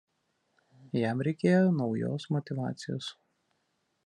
[1.01, 3.15] Jam reikėjo naujos motyvacijos.